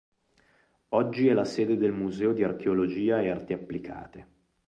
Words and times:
Oggi 0.93 1.27
è 1.27 1.33
la 1.33 1.45
sede 1.45 1.77
del 1.77 1.91
"Museo 1.91 2.33
di 2.33 2.43
archeologia 2.43 3.21
e 3.21 3.29
arti 3.29 3.53
applicate". 3.53 4.27